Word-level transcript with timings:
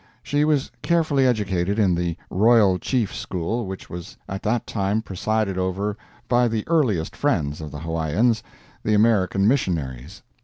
She 0.23 0.45
was 0.45 0.71
carefully 0.81 1.27
educated 1.27 1.77
in 1.77 1.93
the 1.93 2.17
Royal 2.31 2.79
Chief 2.79 3.13
School, 3.15 3.67
which 3.67 3.87
was 3.87 4.17
at 4.27 4.41
that 4.41 4.65
time 4.65 5.03
presided 5.03 5.59
over 5.59 5.95
by 6.27 6.47
the 6.47 6.63
earliest 6.67 7.15
friends 7.15 7.61
of 7.61 7.69
the 7.69 7.81
Hawaiians, 7.81 8.41
the 8.83 8.95
American 8.95 9.47
Missionaries. 9.47 10.23